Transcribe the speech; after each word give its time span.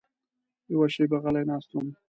یوه 0.71 0.87
شېبه 0.93 1.17
غلی 1.23 1.43
ناست 1.49 1.69
وم. 1.73 1.87